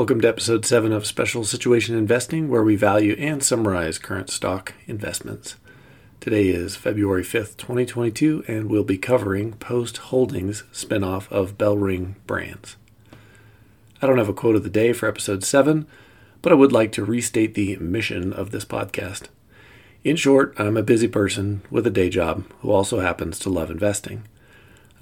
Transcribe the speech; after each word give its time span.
Welcome 0.00 0.22
to 0.22 0.28
episode 0.28 0.64
7 0.64 0.92
of 0.92 1.06
Special 1.06 1.44
Situation 1.44 1.94
Investing, 1.94 2.48
where 2.48 2.62
we 2.62 2.74
value 2.74 3.14
and 3.18 3.42
summarize 3.42 3.98
current 3.98 4.30
stock 4.30 4.72
investments. 4.86 5.56
Today 6.20 6.48
is 6.48 6.74
February 6.74 7.22
5th, 7.22 7.58
2022, 7.58 8.44
and 8.48 8.70
we'll 8.70 8.82
be 8.82 8.96
covering 8.96 9.52
Post 9.52 9.98
Holdings 9.98 10.64
spinoff 10.72 11.30
of 11.30 11.58
Bellring 11.58 12.14
Brands. 12.26 12.78
I 14.00 14.06
don't 14.06 14.16
have 14.16 14.30
a 14.30 14.32
quote 14.32 14.56
of 14.56 14.62
the 14.62 14.70
day 14.70 14.94
for 14.94 15.06
episode 15.06 15.44
7, 15.44 15.86
but 16.40 16.50
I 16.50 16.56
would 16.56 16.72
like 16.72 16.92
to 16.92 17.04
restate 17.04 17.52
the 17.52 17.76
mission 17.76 18.32
of 18.32 18.52
this 18.52 18.64
podcast. 18.64 19.24
In 20.02 20.16
short, 20.16 20.54
I'm 20.56 20.78
a 20.78 20.82
busy 20.82 21.08
person 21.08 21.60
with 21.70 21.86
a 21.86 21.90
day 21.90 22.08
job 22.08 22.46
who 22.62 22.70
also 22.70 23.00
happens 23.00 23.38
to 23.40 23.50
love 23.50 23.70
investing. 23.70 24.24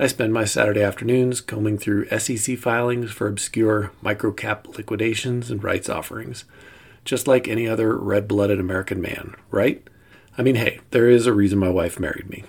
I 0.01 0.07
spend 0.07 0.33
my 0.33 0.45
Saturday 0.45 0.81
afternoons 0.81 1.41
combing 1.41 1.77
through 1.77 2.09
SEC 2.17 2.57
filings 2.57 3.11
for 3.11 3.27
obscure 3.27 3.91
microcap 4.01 4.77
liquidations 4.77 5.51
and 5.51 5.63
rights 5.65 5.89
offerings, 5.89 6.45
just 7.05 7.27
like 7.27 7.49
any 7.49 7.67
other 7.67 7.97
red 7.97 8.29
blooded 8.29 8.61
American 8.61 9.03
man, 9.03 9.35
right? 9.51 9.83
I 10.37 10.43
mean, 10.43 10.55
hey, 10.55 10.79
there 10.93 11.11
is 11.11 11.27
a 11.27 11.33
reason 11.33 11.59
my 11.59 11.69
wife 11.69 11.99
married 11.99 12.31
me. 12.31 12.45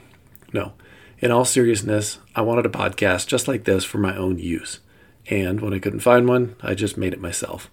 No, 0.53 0.73
in 1.17 1.31
all 1.31 1.44
seriousness, 1.44 2.20
I 2.35 2.41
wanted 2.41 2.67
a 2.67 2.70
podcast 2.70 3.25
just 3.25 3.48
like 3.48 3.63
this 3.63 3.84
for 3.84 3.97
my 3.97 4.16
own 4.16 4.38
use. 4.38 4.80
And 5.27 5.59
when 5.59 5.73
I 5.73 5.80
couldn't 5.80 6.02
find 6.02 6.27
one, 6.27 6.55
I 6.61 6.75
just 6.75 6.97
made 6.97 7.13
it 7.13 7.22
myself. 7.22 7.72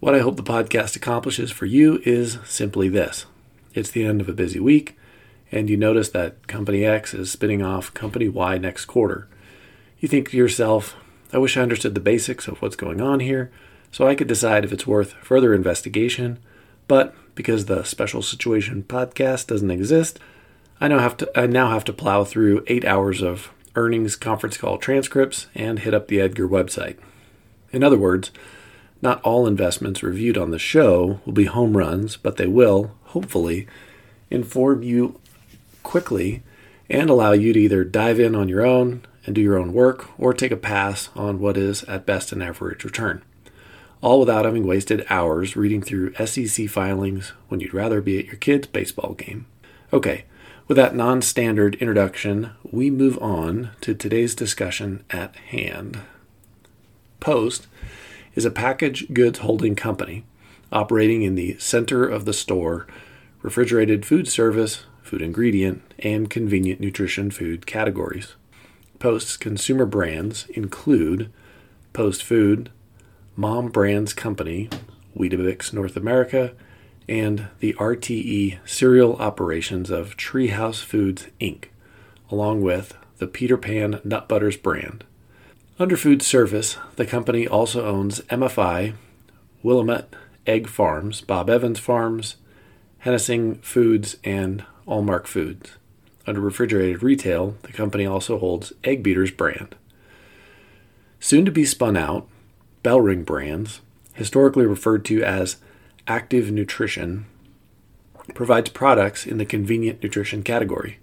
What 0.00 0.14
I 0.14 0.20
hope 0.20 0.36
the 0.36 0.42
podcast 0.42 0.96
accomplishes 0.96 1.50
for 1.50 1.66
you 1.66 2.00
is 2.06 2.38
simply 2.46 2.88
this 2.88 3.26
it's 3.74 3.90
the 3.90 4.06
end 4.06 4.22
of 4.22 4.28
a 4.28 4.32
busy 4.32 4.58
week 4.58 4.96
and 5.50 5.70
you 5.70 5.76
notice 5.76 6.10
that 6.10 6.46
Company 6.46 6.84
X 6.84 7.14
is 7.14 7.30
spinning 7.30 7.62
off 7.62 7.94
Company 7.94 8.28
Y 8.28 8.58
next 8.58 8.84
quarter. 8.86 9.28
You 9.98 10.08
think 10.08 10.30
to 10.30 10.36
yourself, 10.36 10.96
I 11.32 11.38
wish 11.38 11.56
I 11.56 11.62
understood 11.62 11.94
the 11.94 12.00
basics 12.00 12.48
of 12.48 12.60
what's 12.62 12.76
going 12.76 13.00
on 13.00 13.20
here 13.20 13.50
so 13.90 14.06
I 14.06 14.14
could 14.14 14.28
decide 14.28 14.64
if 14.64 14.72
it's 14.72 14.86
worth 14.86 15.12
further 15.14 15.54
investigation, 15.54 16.38
but 16.86 17.14
because 17.34 17.66
the 17.66 17.84
Special 17.84 18.22
Situation 18.22 18.84
podcast 18.86 19.46
doesn't 19.46 19.70
exist, 19.70 20.18
I 20.80 20.88
now 20.88 20.98
have 20.98 21.16
to 21.18 21.30
I 21.38 21.46
now 21.46 21.70
have 21.70 21.84
to 21.84 21.92
plow 21.92 22.24
through 22.24 22.64
8 22.66 22.84
hours 22.84 23.22
of 23.22 23.50
earnings 23.74 24.16
conference 24.16 24.56
call 24.56 24.78
transcripts 24.78 25.46
and 25.54 25.80
hit 25.80 25.94
up 25.94 26.08
the 26.08 26.20
Edgar 26.20 26.48
website. 26.48 26.96
In 27.70 27.82
other 27.82 27.98
words, 27.98 28.30
not 29.00 29.22
all 29.22 29.46
investments 29.46 30.02
reviewed 30.02 30.36
on 30.36 30.50
the 30.50 30.58
show 30.58 31.20
will 31.24 31.32
be 31.32 31.44
home 31.44 31.76
runs, 31.76 32.16
but 32.16 32.36
they 32.36 32.46
will, 32.46 32.92
hopefully, 33.04 33.66
inform 34.30 34.82
you 34.82 35.20
quickly 35.82 36.42
and 36.88 37.10
allow 37.10 37.32
you 37.32 37.52
to 37.52 37.60
either 37.60 37.84
dive 37.84 38.18
in 38.18 38.34
on 38.34 38.48
your 38.48 38.64
own 38.64 39.02
and 39.26 39.34
do 39.34 39.40
your 39.40 39.58
own 39.58 39.72
work 39.72 40.08
or 40.18 40.32
take 40.32 40.52
a 40.52 40.56
pass 40.56 41.10
on 41.14 41.38
what 41.38 41.56
is 41.56 41.84
at 41.84 42.06
best 42.06 42.32
an 42.32 42.42
average 42.42 42.84
return. 42.84 43.22
All 44.00 44.20
without 44.20 44.44
having 44.44 44.66
wasted 44.66 45.04
hours 45.10 45.56
reading 45.56 45.82
through 45.82 46.14
SEC 46.14 46.68
filings 46.68 47.32
when 47.48 47.60
you'd 47.60 47.74
rather 47.74 48.00
be 48.00 48.18
at 48.18 48.26
your 48.26 48.36
kid's 48.36 48.68
baseball 48.68 49.14
game. 49.14 49.46
Okay, 49.92 50.24
with 50.66 50.76
that 50.76 50.94
non 50.94 51.20
standard 51.20 51.74
introduction, 51.76 52.50
we 52.70 52.90
move 52.90 53.18
on 53.20 53.70
to 53.80 53.94
today's 53.94 54.34
discussion 54.34 55.04
at 55.10 55.34
hand. 55.36 56.00
Post 57.20 57.66
is 58.34 58.44
a 58.44 58.50
packaged 58.50 59.14
goods 59.14 59.40
holding 59.40 59.74
company 59.74 60.24
operating 60.70 61.22
in 61.22 61.34
the 61.34 61.56
center 61.58 62.06
of 62.06 62.24
the 62.24 62.32
store, 62.32 62.86
refrigerated 63.42 64.04
food 64.04 64.28
service, 64.28 64.84
food 65.08 65.22
ingredient, 65.22 65.82
and 65.98 66.30
convenient 66.30 66.80
nutrition 66.80 67.30
food 67.30 67.66
categories. 67.66 68.34
Post's 68.98 69.36
consumer 69.36 69.86
brands 69.86 70.46
include 70.50 71.32
Post 71.92 72.22
Food, 72.22 72.70
Mom 73.36 73.68
Brands 73.68 74.12
Company, 74.12 74.68
Weetabix 75.16 75.72
North 75.72 75.96
America, 75.96 76.52
and 77.08 77.48
the 77.60 77.72
RTE 77.74 78.58
cereal 78.64 79.16
operations 79.16 79.90
of 79.90 80.16
Treehouse 80.16 80.82
Foods 80.82 81.28
Inc., 81.40 81.64
along 82.30 82.60
with 82.60 82.94
the 83.18 83.26
Peter 83.26 83.56
Pan 83.56 84.00
Nut 84.04 84.28
Butters 84.28 84.56
brand. 84.56 85.04
Under 85.78 85.96
food 85.96 86.22
service, 86.22 86.76
the 86.96 87.06
company 87.06 87.46
also 87.48 87.86
owns 87.86 88.20
MFI, 88.22 88.94
Willamette 89.62 90.12
Egg 90.46 90.68
Farms, 90.68 91.20
Bob 91.20 91.48
Evans 91.48 91.78
Farms, 91.78 92.36
Henningsen 92.98 93.56
Foods, 93.62 94.16
and 94.24 94.64
Almark 94.88 95.26
Foods. 95.26 95.72
Under 96.26 96.40
refrigerated 96.40 97.02
retail, 97.02 97.56
the 97.62 97.72
company 97.72 98.06
also 98.06 98.38
holds 98.38 98.72
Egg 98.84 99.02
Beaters 99.02 99.30
brand. 99.30 99.74
Soon 101.20 101.44
to 101.44 101.50
be 101.50 101.64
spun 101.64 101.96
out, 101.96 102.26
Bellring 102.82 103.24
Brands, 103.24 103.80
historically 104.14 104.66
referred 104.66 105.04
to 105.06 105.22
as 105.22 105.56
Active 106.06 106.50
Nutrition, 106.50 107.26
provides 108.34 108.70
products 108.70 109.26
in 109.26 109.38
the 109.38 109.46
convenient 109.46 110.02
nutrition 110.02 110.42
category, 110.42 110.98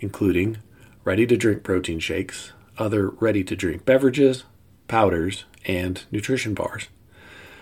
including 0.00 0.58
ready 1.04 1.26
to 1.26 1.36
drink 1.36 1.62
protein 1.62 1.98
shakes, 1.98 2.52
other 2.78 3.10
ready 3.10 3.44
to 3.44 3.54
drink 3.54 3.84
beverages, 3.84 4.44
powders, 4.88 5.44
and 5.66 6.02
nutrition 6.10 6.54
bars. 6.54 6.88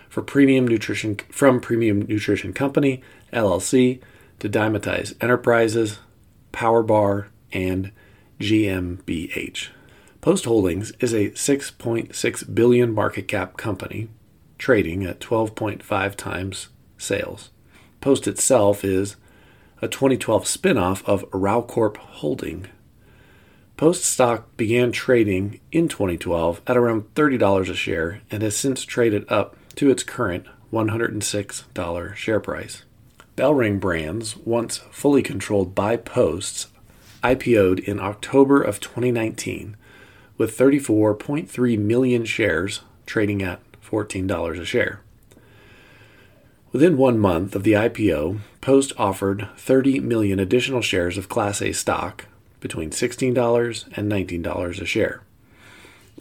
For 0.09 0.22
premium 0.22 0.66
nutrition 0.66 1.16
from 1.31 1.61
Premier 1.61 1.94
Nutrition 1.94 2.53
Company, 2.53 3.03
LLC, 3.32 4.00
to 4.43 4.51
Dymatize 4.51 5.15
Enterprises, 5.21 6.01
PowerBar, 6.53 7.27
and 7.53 7.93
GmbH. 8.41 9.69
Post 10.21 10.47
Holdings 10.47 10.91
is 10.99 11.13
a 11.13 11.31
6.6 11.31 12.55
billion 12.55 12.93
market 12.93 13.29
cap 13.29 13.57
company 13.57 14.09
trading 14.59 15.05
at 15.05 15.21
12.5 15.21 16.17
times 16.17 16.69
sales. 16.99 17.51
Post 18.01 18.27
itself 18.27 18.85
is 18.85 19.15
a 19.81 19.87
2012 19.87 20.43
spinoff 20.43 21.05
of 21.05 21.23
Ralcorp 21.31 21.97
Holding. 21.99 22.67
Post 23.77 24.05
stock 24.05 24.57
began 24.57 24.91
trading 24.91 25.61
in 25.71 25.87
2012 25.87 26.63
at 26.67 26.77
around 26.77 27.15
$30 27.15 27.71
a 27.71 27.75
share 27.75 28.23
and 28.29 28.43
has 28.43 28.57
since 28.57 28.85
traded 28.85 29.25
up 29.31 29.57
to 29.77 29.89
its 29.89 30.03
current 30.03 30.47
$106 30.73 32.17
share 32.17 32.41
price. 32.41 32.83
Bellring 33.43 33.81
Brands, 33.81 34.37
once 34.37 34.79
fully 34.93 35.21
controlled 35.21 35.75
by 35.75 35.97
Posts, 35.97 36.69
IPO'd 37.25 37.81
in 37.81 37.99
October 37.99 38.63
of 38.63 38.79
2019 38.79 39.77
with 40.39 40.57
34.3 40.57 41.77
million 41.77 42.25
shares 42.25 42.83
trading 43.05 43.43
at 43.43 43.59
$14 43.85 44.61
a 44.61 44.65
share. 44.65 45.01
Within 46.71 46.97
one 46.97 47.19
month 47.19 47.57
of 47.57 47.65
the 47.65 47.73
IPO, 47.73 48.39
Post 48.61 48.93
offered 48.97 49.49
30 49.57 49.99
million 49.99 50.39
additional 50.39 50.81
shares 50.81 51.19
of 51.19 51.29
Class 51.29 51.61
A 51.61 51.73
stock 51.73 52.27
between 52.61 52.91
$16 52.91 53.89
and 53.97 54.13
$19 54.13 54.81
a 54.81 54.85
share. 54.87 55.23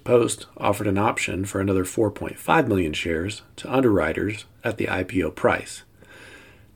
Post 0.03 0.47
offered 0.57 0.87
an 0.87 0.97
option 0.97 1.45
for 1.45 1.61
another 1.61 1.85
4.5 1.85 2.67
million 2.67 2.93
shares 2.93 3.43
to 3.57 3.71
underwriters 3.71 4.45
at 4.63 4.77
the 4.77 4.87
IPO 4.87 5.35
price. 5.35 5.83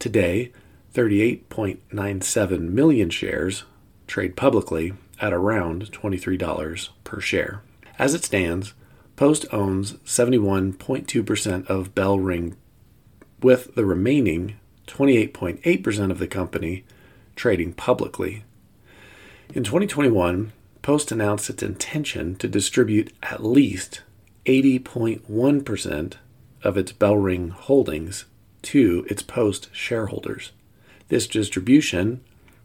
Today, 0.06 0.52
38.97 0.94 2.60
million 2.60 3.10
shares 3.10 3.64
trade 4.06 4.36
publicly 4.36 4.94
at 5.20 5.34
around 5.34 5.92
$23 5.92 6.90
per 7.04 7.20
share. 7.20 7.64
As 7.98 8.14
it 8.14 8.24
stands, 8.24 8.76
Post 9.16 9.48
owns 9.52 9.94
71.2% 10.06 11.66
of 11.66 11.96
Bellring, 11.96 12.56
with 13.42 13.74
the 13.74 13.84
remaining 13.84 14.60
28.8% 14.86 16.12
of 16.12 16.20
the 16.20 16.28
company 16.28 16.84
trading 17.36 17.74
publicly. 17.74 18.44
In 19.56 19.64
2021, 19.64 20.52
Post 20.84 21.12
announced 21.12 21.50
its 21.50 21.64
intention 21.64 22.36
to 22.36 22.48
distribute 22.48 23.12
at 23.24 23.44
least 23.44 24.04
80.1% 24.46 26.14
of 26.64 26.78
its 26.78 26.92
Bellring 26.92 27.50
holdings 27.50 28.26
to 28.66 29.06
its 29.09 29.22
Post 29.22 29.70
shareholders. 29.72 30.52
This 31.09 31.28
distribution 31.28 32.22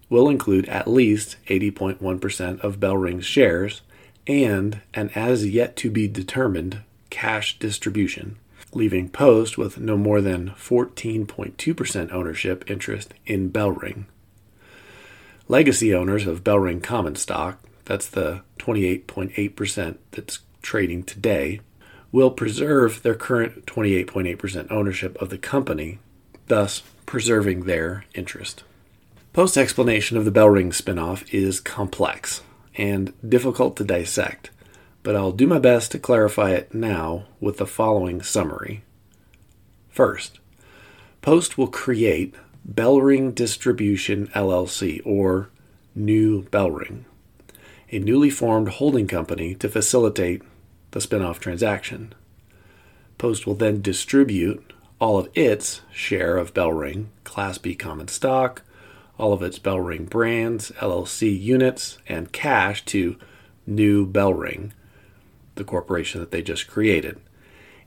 will 0.08 0.28
include 0.28 0.68
at 0.68 0.88
least 0.88 1.36
80.1% 1.46 2.60
of 2.60 2.80
Bellring's 2.80 3.26
shares 3.26 3.82
and 4.26 4.80
an 4.92 5.10
as 5.14 5.46
yet 5.46 5.76
to 5.76 5.90
be 5.90 6.08
determined 6.08 6.82
cash 7.10 7.58
distribution, 7.58 8.36
leaving 8.72 9.08
Post 9.08 9.56
with 9.56 9.78
no 9.78 9.96
more 9.96 10.20
than 10.20 10.50
14.2% 10.50 12.12
ownership 12.12 12.70
interest 12.70 13.14
in 13.26 13.50
Bellring. 13.50 14.04
Legacy 15.48 15.94
owners 15.94 16.26
of 16.26 16.44
Bellring 16.44 16.82
common 16.82 17.16
stock, 17.16 17.58
that's 17.84 18.08
the 18.08 18.42
28.8% 18.58 19.96
that's 20.12 20.38
trading 20.62 21.02
today, 21.02 21.60
will 22.12 22.30
preserve 22.30 23.02
their 23.02 23.14
current 23.14 23.66
28.8% 23.66 24.70
ownership 24.70 25.20
of 25.20 25.30
the 25.30 25.38
company, 25.38 25.98
thus 26.48 26.82
preserving 27.06 27.64
their 27.64 28.04
interest. 28.14 28.64
Post 29.32 29.56
explanation 29.56 30.16
of 30.16 30.24
the 30.24 30.32
Bellring 30.32 30.72
spinoff 30.72 31.32
is 31.32 31.60
complex 31.60 32.42
and 32.76 33.12
difficult 33.28 33.76
to 33.76 33.84
dissect, 33.84 34.50
but 35.02 35.14
I'll 35.14 35.32
do 35.32 35.46
my 35.46 35.58
best 35.58 35.92
to 35.92 35.98
clarify 35.98 36.50
it 36.50 36.74
now 36.74 37.26
with 37.40 37.58
the 37.58 37.66
following 37.66 38.22
summary. 38.22 38.82
First, 39.88 40.40
Post 41.22 41.58
will 41.58 41.68
create 41.68 42.34
Bellring 42.68 43.34
Distribution 43.34 44.28
LLC 44.28 45.00
or 45.04 45.50
New 45.94 46.44
Bellring, 46.44 47.04
a 47.90 47.98
newly 47.98 48.30
formed 48.30 48.68
holding 48.68 49.06
company 49.06 49.54
to 49.56 49.68
facilitate 49.68 50.42
the 50.90 51.00
spinoff 51.00 51.38
transaction. 51.38 52.14
Post 53.18 53.46
will 53.46 53.54
then 53.54 53.82
distribute 53.82 54.72
all 54.98 55.18
of 55.18 55.28
its 55.34 55.80
share 55.92 56.36
of 56.36 56.54
Bellring 56.54 57.06
Class 57.24 57.58
B 57.58 57.74
common 57.74 58.08
stock, 58.08 58.62
all 59.18 59.32
of 59.32 59.42
its 59.42 59.58
Bellring 59.58 60.08
brands, 60.08 60.70
LLC 60.72 61.38
units, 61.38 61.98
and 62.08 62.32
cash 62.32 62.84
to 62.86 63.16
New 63.66 64.06
Bellring, 64.06 64.72
the 65.54 65.64
corporation 65.64 66.20
that 66.20 66.30
they 66.30 66.42
just 66.42 66.66
created, 66.66 67.20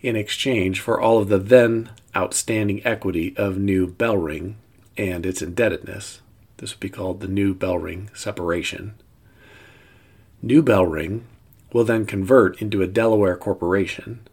in 0.02 0.16
exchange 0.16 0.80
for 0.80 1.00
all 1.00 1.20
of 1.20 1.30
the 1.30 1.40
then 1.40 1.90
outstanding 2.16 2.86
equity 2.86 3.34
of 3.38 3.58
New 3.58 3.88
Bellring 3.88 4.56
and 4.98 5.26
its 5.26 5.42
indebtedness. 5.42 6.22
This 6.58 6.74
would 6.74 6.80
be 6.80 6.90
called 6.90 7.20
the 7.20 7.28
New 7.28 7.56
Bellring 7.56 8.16
separation. 8.16 8.94
New 10.42 10.62
Bellring 10.62 11.22
will 11.74 11.84
then 11.84 12.06
convert 12.06 12.62
into 12.62 12.82
a 12.82 12.88
Delaware 12.88 13.36
corporation, 13.36 14.26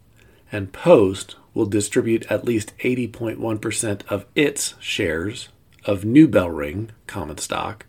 and 0.52 0.72
Post 0.72 1.36
will 1.54 1.66
distribute 1.66 2.30
at 2.30 2.44
least 2.44 2.76
80.1% 2.78 4.02
of 4.08 4.26
its 4.36 4.74
shares 4.78 5.48
of 5.84 6.04
New 6.04 6.28
Bellring 6.28 6.90
common 7.06 7.38
stock 7.38 7.86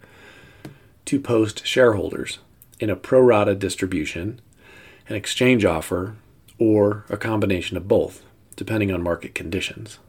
to 1.06 1.20
Post 1.20 1.68
shareholders 1.68 2.40
in 2.80 2.90
a 2.90 2.96
pro 2.96 3.20
rata 3.20 3.54
distribution, 3.54 4.40
an 5.08 5.16
exchange 5.16 5.66
offer, 5.66 6.16
or 6.58 7.06
a 7.10 7.18
combination 7.18 7.76
of 7.76 7.88
both, 7.88 8.24
depending 8.56 8.92
on 8.92 9.04
market 9.04 9.36
conditions. 9.36 10.00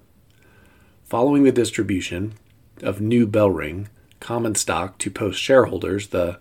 Following 1.04 1.42
the 1.42 1.52
distribution 1.52 2.34
of 2.82 3.00
New 3.00 3.26
Bellring 3.26 3.88
common 4.20 4.54
stock 4.54 4.98
to 4.98 5.10
Post 5.10 5.40
shareholders, 5.40 6.08
the 6.08 6.38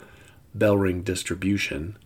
Bellring 0.56 1.03
distribution, 1.03 1.98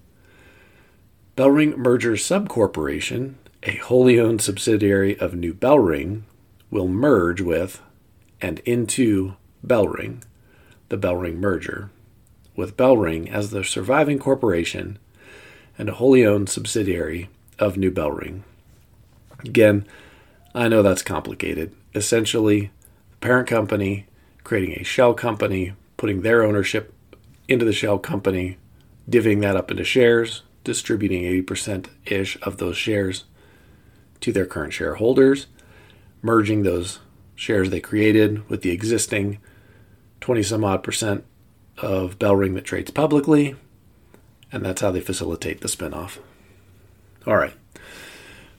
Bellring 1.35 1.75
Merger 1.75 2.13
Subcorporation, 2.13 3.33
a 3.61 3.75
wholly 3.75 4.17
owned 4.17 4.41
subsidiary 4.41 5.19
of 5.19 5.35
New 5.35 5.53
Bellring, 5.53 6.21
will 6.71 6.87
merge 6.87 7.41
with 7.41 7.81
and 8.39 8.59
into 8.59 9.33
Bellring, 9.65 10.23
the 10.87 10.97
Bellring 10.97 11.35
merger, 11.35 11.89
with 12.55 12.77
Bellring 12.77 13.29
as 13.29 13.49
the 13.49 13.65
surviving 13.65 14.17
corporation 14.17 14.97
and 15.77 15.89
a 15.89 15.95
wholly 15.95 16.25
owned 16.25 16.47
subsidiary 16.47 17.27
of 17.59 17.75
New 17.75 17.91
Bellring. 17.91 18.43
Again, 19.39 19.85
I 20.53 20.69
know 20.69 20.81
that's 20.81 21.03
complicated. 21.03 21.75
Essentially, 21.93 22.71
the 23.11 23.17
parent 23.17 23.49
company 23.49 24.05
creating 24.45 24.79
a 24.79 24.85
shell 24.85 25.13
company, 25.13 25.73
putting 25.97 26.21
their 26.21 26.43
ownership 26.43 26.93
into 27.49 27.65
the 27.65 27.73
shell 27.73 27.99
company, 27.99 28.57
divvying 29.09 29.41
that 29.41 29.57
up 29.57 29.69
into 29.69 29.83
shares, 29.83 30.43
distributing 30.65 31.23
80% 31.23 31.87
ish 32.05 32.37
of 32.41 32.57
those 32.57 32.75
shares 32.75 33.23
to 34.19 34.33
their 34.33 34.45
current 34.45 34.73
shareholders, 34.73 35.47
merging 36.21 36.63
those 36.63 36.99
shares 37.35 37.69
they 37.69 37.79
created 37.79 38.47
with 38.49 38.61
the 38.61 38.71
existing 38.71 39.37
20 40.21 40.43
some 40.43 40.63
odd 40.63 40.83
percent 40.83 41.23
of 41.77 42.17
Bellring 42.19 42.55
that 42.55 42.65
trades 42.65 42.91
publicly, 42.91 43.55
and 44.51 44.65
that's 44.65 44.81
how 44.81 44.91
they 44.91 45.01
facilitate 45.01 45.61
the 45.61 45.67
spinoff. 45.67 46.17
All 47.27 47.37
right. 47.37 47.53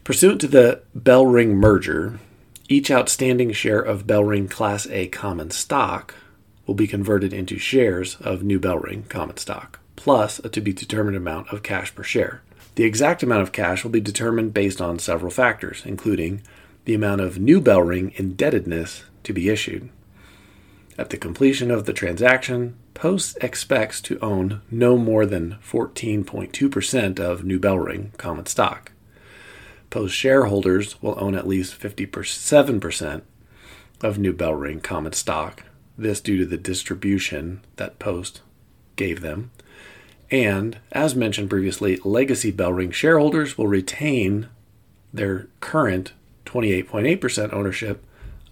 Pursuant 0.05 0.41
to 0.43 0.49
the 0.49 0.83
Bellring 0.97 1.55
merger, 1.55 2.21
each 2.69 2.91
outstanding 2.91 3.53
share 3.53 3.81
of 3.81 4.07
Bellring 4.07 4.49
Class 4.49 4.87
A 4.89 5.09
common 5.09 5.51
stock 5.51 6.15
will 6.67 6.75
be 6.75 6.87
converted 6.87 7.33
into 7.33 7.59
shares 7.59 8.17
of 8.21 8.43
New 8.43 8.59
Bellring 8.59 9.09
common 9.09 9.37
stock, 9.37 9.81
plus 9.97 10.39
a 10.41 10.49
to 10.49 10.61
be 10.61 10.73
determined 10.73 11.17
amount 11.17 11.53
of 11.53 11.63
cash 11.63 11.95
per 11.95 12.03
share. 12.03 12.43
The 12.77 12.85
exact 12.85 13.23
amount 13.23 13.43
of 13.43 13.53
cash 13.53 13.83
will 13.83 13.91
be 13.91 14.01
determined 14.01 14.55
based 14.55 14.81
on 14.81 14.99
several 14.99 15.31
factors, 15.31 15.83
including 15.85 16.43
the 16.85 16.95
amount 16.95 17.23
of 17.23 17.39
New 17.39 17.61
Bellring 17.61 18.13
indebtedness 18.19 19.05
to 19.25 19.33
be 19.33 19.49
issued. 19.49 19.89
At 20.99 21.11
the 21.11 21.17
completion 21.17 21.71
of 21.71 21.85
the 21.85 21.93
transaction, 21.93 22.77
Post 22.95 23.37
expects 23.43 24.01
to 24.03 24.19
own 24.21 24.63
no 24.71 24.97
more 24.97 25.27
than 25.27 25.59
14.2% 25.63 27.21
of 27.21 27.45
New 27.45 27.59
Bellring 27.59 28.17
common 28.17 28.47
stock. 28.47 28.93
Post 29.91 30.15
shareholders 30.15 31.01
will 31.03 31.15
own 31.19 31.35
at 31.35 31.47
least 31.47 31.79
57% 31.79 33.23
of 34.01 34.19
New 34.19 34.33
Bellring 34.33 34.83
common 34.83 35.13
stock, 35.13 35.65
this 35.99 36.21
due 36.21 36.39
to 36.39 36.47
the 36.47 36.57
distribution 36.57 37.63
that 37.77 37.99
Post 37.99 38.41
gave 38.97 39.21
them. 39.21 39.51
And, 40.31 40.79
as 40.93 41.15
mentioned 41.15 41.51
previously, 41.51 41.99
legacy 42.05 42.53
Bellring 42.53 42.93
shareholders 42.93 43.57
will 43.57 43.69
retain 43.69 44.49
their 45.13 45.47
current 45.61 46.13
28.8% 46.45 47.53
ownership 47.53 48.05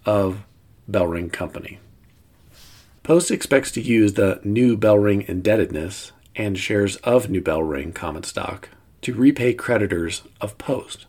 of 0.05 0.43
Bellring 0.89 1.31
Company. 1.31 1.79
Post 3.03 3.29
expects 3.29 3.71
to 3.71 3.81
use 3.81 4.13
the 4.13 4.39
new 4.43 4.77
Bellring 4.77 5.27
indebtedness 5.27 6.11
and 6.35 6.57
shares 6.57 6.95
of 6.97 7.29
New 7.29 7.41
Bellring 7.41 7.93
common 7.93 8.23
stock 8.23 8.69
to 9.01 9.13
repay 9.13 9.53
creditors 9.53 10.23
of 10.41 10.57
Post. 10.57 11.05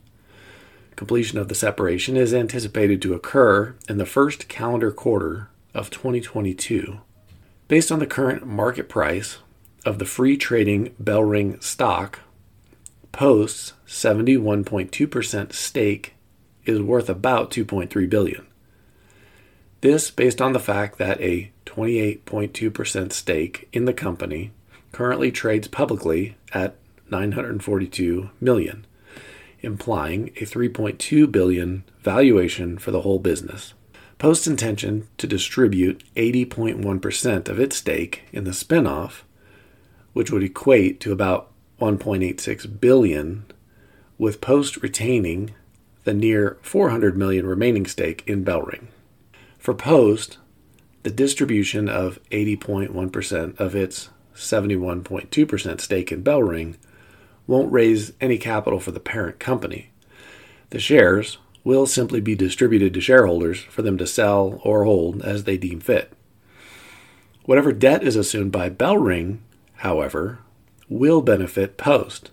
Completion 0.96 1.38
of 1.38 1.48
the 1.48 1.54
separation 1.54 2.16
is 2.16 2.34
anticipated 2.34 3.00
to 3.02 3.14
occur 3.14 3.74
in 3.88 3.98
the 3.98 4.06
first 4.06 4.48
calendar 4.48 4.90
quarter 4.90 5.48
of 5.74 5.90
2022. 5.90 7.00
Based 7.68 7.92
on 7.92 7.98
the 7.98 8.06
current 8.06 8.46
market 8.46 8.88
price 8.88 9.38
of 9.86 9.98
the 9.98 10.04
free 10.04 10.36
trading 10.36 10.94
Bellring 11.02 11.62
stock, 11.62 12.20
Post's 13.12 13.72
71.2% 13.86 15.52
stake 15.52 16.14
is 16.66 16.82
worth 16.82 17.08
about 17.08 17.50
2.3 17.50 18.10
billion. 18.10 18.46
This 19.80 20.10
based 20.10 20.42
on 20.42 20.52
the 20.52 20.58
fact 20.58 20.98
that 20.98 21.20
a 21.20 21.52
28.2% 21.64 23.12
stake 23.12 23.68
in 23.72 23.84
the 23.84 23.94
company 23.94 24.50
currently 24.92 25.30
trades 25.30 25.68
publicly 25.68 26.36
at 26.52 26.76
942 27.10 28.30
million, 28.40 28.84
implying 29.60 30.28
a 30.36 30.44
3.2 30.44 31.30
billion 31.30 31.84
valuation 32.02 32.76
for 32.76 32.90
the 32.90 33.02
whole 33.02 33.20
business. 33.20 33.74
Post's 34.18 34.46
intention 34.46 35.06
to 35.18 35.26
distribute 35.26 36.02
80.1% 36.16 37.48
of 37.48 37.60
its 37.60 37.76
stake 37.76 38.24
in 38.32 38.44
the 38.44 38.50
spinoff, 38.50 39.22
which 40.16 40.30
would 40.30 40.42
equate 40.42 40.98
to 40.98 41.12
about 41.12 41.52
1.86 41.78 42.80
billion, 42.80 43.44
with 44.16 44.40
Post 44.40 44.78
retaining 44.78 45.50
the 46.04 46.14
near 46.14 46.56
400 46.62 47.18
million 47.18 47.46
remaining 47.46 47.84
stake 47.84 48.24
in 48.26 48.42
Bellring. 48.42 48.86
For 49.58 49.74
Post, 49.74 50.38
the 51.02 51.10
distribution 51.10 51.90
of 51.90 52.18
80.1% 52.30 53.60
of 53.60 53.76
its 53.76 54.08
71.2% 54.34 55.80
stake 55.82 56.10
in 56.10 56.24
Bellring 56.24 56.76
won't 57.46 57.70
raise 57.70 58.14
any 58.18 58.38
capital 58.38 58.80
for 58.80 58.92
the 58.92 58.98
parent 58.98 59.38
company. 59.38 59.90
The 60.70 60.80
shares 60.80 61.36
will 61.62 61.84
simply 61.84 62.22
be 62.22 62.34
distributed 62.34 62.94
to 62.94 63.02
shareholders 63.02 63.60
for 63.60 63.82
them 63.82 63.98
to 63.98 64.06
sell 64.06 64.62
or 64.64 64.84
hold 64.84 65.20
as 65.20 65.44
they 65.44 65.58
deem 65.58 65.80
fit. 65.80 66.10
Whatever 67.44 67.70
debt 67.70 68.02
is 68.02 68.16
assumed 68.16 68.50
by 68.50 68.70
Bellring, 68.70 69.40
however, 69.76 70.38
will 70.88 71.22
benefit 71.22 71.76
Post, 71.76 72.30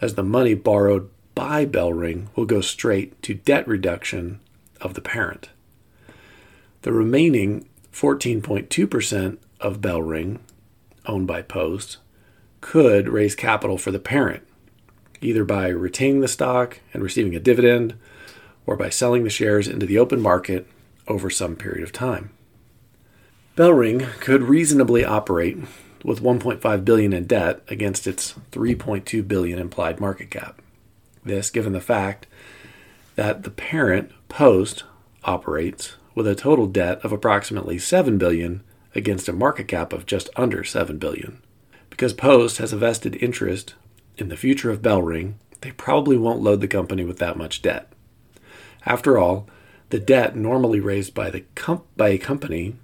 as 0.00 0.14
the 0.14 0.22
money 0.22 0.54
borrowed 0.54 1.08
by 1.34 1.64
Bellring 1.64 2.28
will 2.36 2.46
go 2.46 2.60
straight 2.60 3.20
to 3.22 3.34
debt 3.34 3.66
reduction 3.66 4.40
of 4.80 4.94
the 4.94 5.00
parent. 5.00 5.50
The 6.82 6.92
remaining 6.92 7.66
14.2% 7.92 9.38
of 9.60 9.80
Bellring, 9.80 10.40
owned 11.06 11.26
by 11.26 11.42
Post, 11.42 11.98
could 12.60 13.08
raise 13.08 13.34
capital 13.34 13.78
for 13.78 13.90
the 13.90 13.98
parent, 13.98 14.42
either 15.20 15.44
by 15.44 15.68
retaining 15.68 16.20
the 16.20 16.28
stock 16.28 16.80
and 16.92 17.02
receiving 17.02 17.34
a 17.34 17.40
dividend, 17.40 17.94
or 18.66 18.76
by 18.76 18.88
selling 18.88 19.24
the 19.24 19.30
shares 19.30 19.68
into 19.68 19.86
the 19.86 19.98
open 19.98 20.20
market 20.20 20.66
over 21.06 21.28
some 21.28 21.56
period 21.56 21.82
of 21.82 21.92
time. 21.92 22.30
Bellring 23.56 24.00
could 24.20 24.42
reasonably 24.42 25.04
operate 25.04 25.58
with 26.04 26.22
1.5 26.22 26.84
billion 26.84 27.12
in 27.12 27.24
debt 27.24 27.62
against 27.66 28.06
its 28.06 28.34
3.2 28.52 29.26
billion 29.26 29.58
implied 29.58 29.98
market 29.98 30.30
cap. 30.30 30.62
This 31.24 31.50
given 31.50 31.72
the 31.72 31.80
fact 31.80 32.28
that 33.16 33.42
the 33.42 33.50
parent 33.50 34.12
Post 34.28 34.84
operates 35.24 35.96
with 36.14 36.26
a 36.26 36.34
total 36.34 36.66
debt 36.66 37.04
of 37.04 37.12
approximately 37.12 37.78
7 37.78 38.18
billion 38.18 38.62
against 38.94 39.28
a 39.28 39.32
market 39.32 39.66
cap 39.66 39.92
of 39.92 40.06
just 40.06 40.28
under 40.36 40.62
7 40.62 40.98
billion. 40.98 41.40
Because 41.90 42.12
Post 42.12 42.58
has 42.58 42.72
a 42.72 42.76
vested 42.76 43.16
interest 43.22 43.74
in 44.16 44.28
the 44.28 44.36
future 44.36 44.70
of 44.70 44.82
Bellring, 44.82 45.34
they 45.62 45.72
probably 45.72 46.16
won't 46.16 46.42
load 46.42 46.60
the 46.60 46.68
company 46.68 47.04
with 47.04 47.18
that 47.18 47.38
much 47.38 47.62
debt. 47.62 47.90
After 48.84 49.16
all, 49.16 49.48
The 49.94 50.00
debt 50.00 50.34
normally 50.34 50.80
raised 50.80 51.14
by, 51.14 51.30
the 51.30 51.44
by 51.96 52.08
a 52.08 52.18
company 52.18 52.74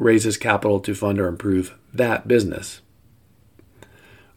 raises 0.00 0.36
capital 0.36 0.80
to 0.80 0.94
fund 0.94 1.20
or 1.20 1.28
improve 1.28 1.76
that 1.92 2.26
business. 2.26 2.80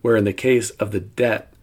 Where 0.01 0.17
in 0.17 0.25
the 0.25 0.33
case 0.33 0.69
of 0.71 0.91
the 0.91 0.99
debt 0.99 1.53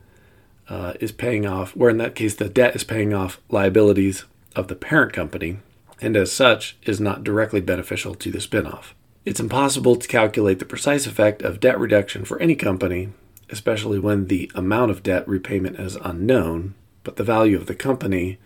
uh, 0.68 0.94
is 1.00 1.12
paying 1.12 1.46
off, 1.46 1.76
where 1.76 1.90
in 1.90 1.98
that 1.98 2.14
case 2.14 2.34
the 2.34 2.48
debt 2.48 2.74
is 2.74 2.84
paying 2.84 3.12
off 3.12 3.40
liabilities 3.50 4.24
of 4.56 4.68
the 4.68 4.74
parent 4.74 5.12
company, 5.12 5.58
and 6.00 6.16
as 6.16 6.32
such 6.32 6.78
is 6.82 7.00
not 7.00 7.22
directly 7.22 7.60
beneficial 7.60 8.14
to 8.14 8.30
the 8.30 8.38
spinoff. 8.38 8.92
It's 9.24 9.40
impossible 9.40 9.96
to 9.96 10.08
calculate 10.08 10.58
the 10.58 10.64
precise 10.64 11.06
effect 11.06 11.42
of 11.42 11.60
debt 11.60 11.78
reduction 11.78 12.24
for 12.24 12.40
any 12.40 12.56
company, 12.56 13.10
especially 13.50 13.98
when 13.98 14.28
the 14.28 14.50
amount 14.54 14.90
of 14.90 15.02
debt 15.02 15.28
repayment 15.28 15.78
is 15.78 15.96
unknown, 15.96 16.74
but 17.04 17.16
the 17.16 17.24
value 17.24 17.56
of 17.56 17.66
the 17.66 17.74
company 17.74 18.38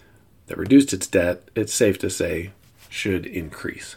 that 0.46 0.58
reduced 0.58 0.92
its 0.92 1.06
debt, 1.06 1.48
it's 1.54 1.72
safe 1.72 1.98
to 1.98 2.10
say, 2.10 2.50
should 2.88 3.26
increase. 3.26 3.96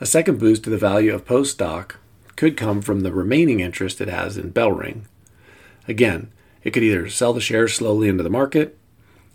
A 0.00 0.06
second 0.06 0.38
boost 0.38 0.64
to 0.64 0.70
the 0.70 0.78
value 0.78 1.14
of 1.14 1.24
Post 1.24 1.52
stock 1.52 1.98
could 2.36 2.56
come 2.56 2.82
from 2.82 3.00
the 3.00 3.12
remaining 3.12 3.60
interest 3.60 4.00
it 4.00 4.08
has 4.08 4.36
in 4.36 4.52
Bellring. 4.52 5.02
Again, 5.86 6.32
it 6.64 6.72
could 6.72 6.82
either 6.82 7.08
sell 7.08 7.32
the 7.32 7.40
shares 7.40 7.74
slowly 7.74 8.08
into 8.08 8.22
the 8.22 8.30
market, 8.30 8.78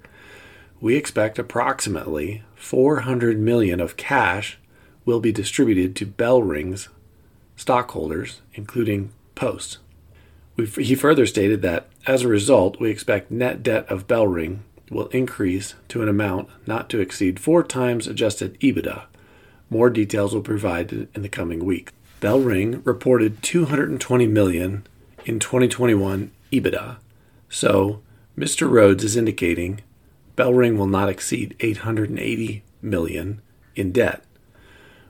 We 0.80 0.94
expect 0.94 1.40
approximately 1.40 2.44
400 2.54 3.40
million 3.40 3.80
of 3.80 3.96
cash 3.96 4.60
will 5.04 5.18
be 5.18 5.32
distributed 5.32 5.96
to 5.96 6.06
Bellring's 6.06 6.88
stockholders, 7.56 8.42
including 8.54 9.10
Post. 9.34 9.78
he 10.56 10.94
further 10.94 11.26
stated 11.26 11.62
that 11.62 11.88
as 12.06 12.22
a 12.22 12.28
result, 12.28 12.78
we 12.78 12.90
expect 12.90 13.32
net 13.32 13.64
debt 13.64 13.90
of 13.90 14.06
Bellring 14.06 14.60
will 14.90 15.06
increase 15.08 15.74
to 15.88 16.02
an 16.02 16.08
amount 16.08 16.48
not 16.66 16.88
to 16.90 17.00
exceed 17.00 17.40
four 17.40 17.62
times 17.62 18.06
adjusted 18.06 18.58
EBITDA. 18.60 19.04
More 19.70 19.90
details 19.90 20.34
will 20.34 20.40
be 20.40 20.48
provided 20.48 21.08
in 21.14 21.22
the 21.22 21.28
coming 21.28 21.64
week. 21.64 21.92
Bellring 22.20 22.84
reported 22.84 23.42
220 23.42 24.26
million 24.26 24.86
in 25.24 25.38
2021 25.38 26.30
EBITDA, 26.50 26.96
so 27.48 28.00
Mr. 28.36 28.68
Rhodes 28.68 29.04
is 29.04 29.16
indicating 29.16 29.82
Bellring 30.36 30.76
will 30.76 30.86
not 30.86 31.08
exceed 31.08 31.56
880 31.60 32.62
million 32.80 33.42
in 33.74 33.92
debt. 33.92 34.24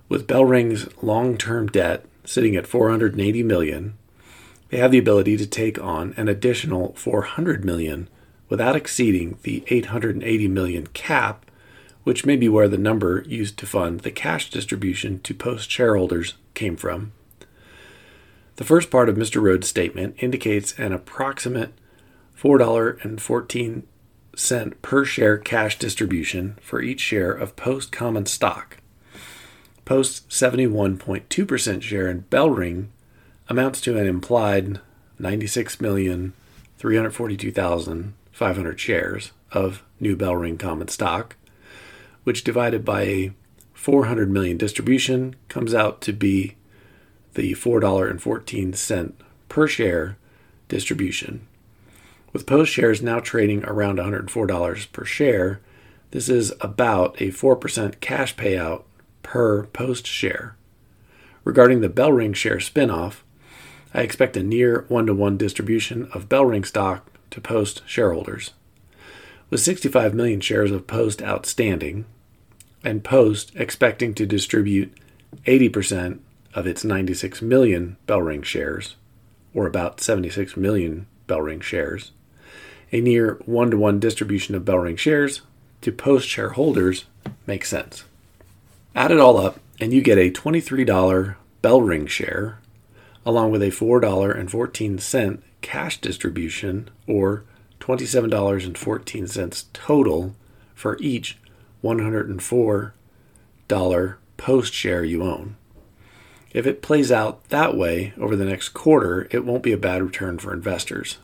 With 0.08 0.26
Bellring's 0.26 0.88
long-term 1.02 1.68
debt 1.68 2.04
sitting 2.24 2.56
at 2.56 2.66
480 2.66 3.42
million, 3.42 3.96
they 4.70 4.78
have 4.78 4.90
the 4.90 4.98
ability 4.98 5.36
to 5.36 5.46
take 5.46 5.78
on 5.78 6.14
an 6.16 6.28
additional 6.28 6.94
400 6.94 7.64
million 7.64 8.08
without 8.48 8.76
exceeding 8.76 9.38
the 9.42 9.64
880 9.68 10.48
million 10.48 10.86
cap, 10.88 11.44
which 12.04 12.24
may 12.24 12.36
be 12.36 12.48
where 12.48 12.68
the 12.68 12.78
number 12.78 13.22
used 13.26 13.58
to 13.58 13.66
fund 13.66 14.00
the 14.00 14.10
cash 14.10 14.50
distribution 14.50 15.20
to 15.20 15.34
post 15.34 15.70
shareholders 15.70 16.34
came 16.54 16.76
from. 16.76 17.12
The 18.56 18.64
first 18.64 18.90
part 18.90 19.08
of 19.08 19.16
Mr. 19.16 19.40
Rhodes' 19.40 19.68
statement 19.68 20.16
indicates 20.18 20.76
an 20.78 20.92
approximate 20.92 21.72
$4.14 22.36 23.82
per 24.82 25.04
share 25.04 25.38
cash 25.38 25.78
distribution 25.78 26.56
for 26.60 26.80
each 26.80 27.00
share 27.00 27.32
of 27.32 27.56
Post 27.56 27.92
common 27.92 28.26
stock. 28.26 28.78
Post's 29.84 30.20
71.2% 30.34 31.82
share 31.82 32.08
in 32.08 32.24
Bellring 32.30 32.88
amounts 33.48 33.80
to 33.82 33.96
an 33.96 34.06
implied 34.06 34.80
96,342,500 38.38 38.78
shares 38.78 39.32
of 39.52 39.82
new 40.00 40.16
Bellring 40.16 40.58
common 40.58 40.88
stock, 40.88 41.36
which 42.24 42.44
divided 42.44 42.84
by 42.84 43.02
a 43.02 43.32
400 43.74 44.30
million 44.30 44.56
distribution 44.56 45.36
comes 45.48 45.74
out 45.74 46.00
to 46.02 46.12
be 46.12 46.56
the 47.34 47.54
$4.14 47.54 49.12
per 49.48 49.66
share 49.66 50.16
distribution. 50.68 51.46
With 52.32 52.46
Post 52.46 52.72
shares 52.72 53.00
now 53.00 53.20
trading 53.20 53.64
around 53.64 53.98
$104 53.98 54.92
per 54.92 55.04
share, 55.04 55.60
this 56.10 56.28
is 56.28 56.52
about 56.60 57.20
a 57.20 57.28
4% 57.28 58.00
cash 58.00 58.36
payout 58.36 58.82
per 59.22 59.64
Post 59.66 60.06
share. 60.06 60.56
Regarding 61.44 61.80
the 61.80 61.88
Bellring 61.88 62.34
share 62.34 62.58
spinoff, 62.58 63.20
I 63.94 64.02
expect 64.02 64.36
a 64.36 64.42
near 64.42 64.84
one 64.88 65.06
to 65.06 65.14
one 65.14 65.38
distribution 65.38 66.10
of 66.12 66.28
Bellring 66.28 66.66
stock 66.66 67.10
to 67.30 67.40
Post 67.40 67.82
shareholders. 67.86 68.52
With 69.50 69.60
65 69.60 70.14
million 70.14 70.40
shares 70.40 70.70
of 70.70 70.86
Post 70.86 71.22
outstanding, 71.22 72.04
and 72.84 73.04
Post 73.04 73.52
expecting 73.56 74.14
to 74.14 74.26
distribute 74.26 74.92
80% 75.46 76.20
of 76.54 76.66
its 76.66 76.84
96 76.84 77.42
million 77.42 77.96
Bellring 78.06 78.44
shares, 78.44 78.96
or 79.54 79.66
about 79.66 80.00
76 80.00 80.56
million 80.56 81.06
Bellring 81.26 81.62
shares, 81.62 82.12
a 82.92 83.00
near 83.00 83.34
one 83.44 83.70
to 83.70 83.76
one 83.76 84.00
distribution 84.00 84.54
of 84.54 84.64
Bellring 84.64 84.98
shares 84.98 85.42
to 85.82 85.92
Post 85.92 86.28
shareholders 86.28 87.04
makes 87.46 87.68
sense. 87.68 88.04
Add 88.94 89.10
it 89.10 89.20
all 89.20 89.36
up, 89.36 89.60
and 89.80 89.92
you 89.92 90.00
get 90.00 90.18
a 90.18 90.30
$23 90.30 91.36
Bellring 91.62 92.08
share 92.08 92.58
along 93.28 93.50
with 93.50 93.62
a 93.62 93.66
$4.14 93.66 95.42
cash 95.60 96.00
distribution 96.00 96.88
or 97.06 97.44
$27.14 97.80 99.64
total 99.72 100.34
for 100.74 100.96
each 101.00 101.38
$104 101.82 102.92
post 104.36 104.72
share 104.72 105.04
you 105.04 105.22
own. 105.22 105.56
If 106.52 106.66
it 106.66 106.82
plays 106.82 107.12
out 107.12 107.48
that 107.50 107.76
way 107.76 108.14
over 108.18 108.34
the 108.34 108.44
next 108.44 108.70
quarter, 108.70 109.28
it 109.30 109.44
won't 109.44 109.62
be 109.62 109.72
a 109.72 109.78
bad 109.78 110.02
return 110.02 110.38
for 110.38 110.52
investors. 110.52 111.18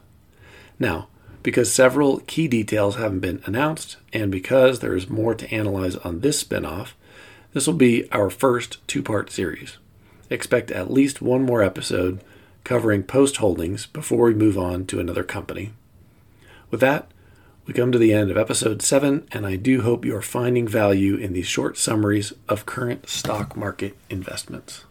Now, 0.79 1.09
because 1.43 1.73
several 1.73 2.21
key 2.21 2.49
details 2.49 2.97
haven't 2.97 3.21
been 3.21 3.43
announced, 3.45 3.97
and 4.13 4.31
because 4.31 4.81
there 4.81 4.97
is 4.97 5.09
more 5.09 5.35
to 5.35 5.51
analyze 5.53 5.97
on 5.97 6.21
this 6.21 6.43
spinoff, 6.43 6.93
this 7.53 7.67
will 7.67 7.75
be 7.75 8.11
our 8.11 8.31
first 8.31 8.87
two 8.87 9.03
part 9.03 9.31
series 9.31 9.79
expect 10.31 10.71
at 10.71 10.91
least 10.91 11.23
one 11.23 11.43
more 11.43 11.63
episode 11.63 12.23
covering 12.65 13.03
post 13.03 13.37
holdings 13.37 13.87
before 13.87 14.25
we 14.25 14.35
move 14.35 14.59
on 14.59 14.87
to 14.87 14.99
another 14.99 15.23
company. 15.23 15.73
With 16.71 16.81
that, 16.81 17.11
we 17.67 17.73
come 17.73 17.93
to 17.93 17.99
the 17.99 18.13
end 18.13 18.31
of 18.31 18.37
episode 18.37 18.83
7, 18.83 19.27
and 19.33 19.47
I 19.47 19.57
do 19.57 19.83
hope 19.83 20.05
you 20.05 20.17
are 20.17 20.23
finding 20.23 20.67
value 20.67 21.17
in 21.17 21.33
these 21.33 21.47
short 21.47 21.79
summaries 21.79 22.33
of 22.49 22.67
current 22.67 23.09
stock 23.09 23.57
market 23.57 23.97
investments. 24.11 24.85